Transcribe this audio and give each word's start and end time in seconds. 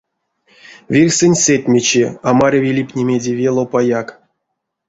Вирьсэнть 0.93 1.41
сэтьмечи, 1.43 2.03
а 2.27 2.29
маряви 2.39 2.71
липнемеде 2.77 3.31
ве 3.39 3.49
лопаяк. 3.55 4.07